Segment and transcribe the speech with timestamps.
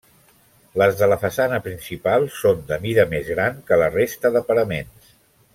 [0.81, 5.17] Les de la façana principal són de mida més gran que la resta de paraments.